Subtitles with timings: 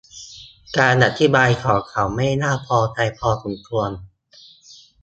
[0.77, 3.89] การอธิบายของเขาไม่น่าพอใจพอสมควร